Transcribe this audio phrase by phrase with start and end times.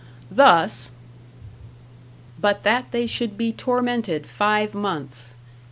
[0.31, 0.89] Thus:
[2.39, 5.35] "But that they should be tormented five months."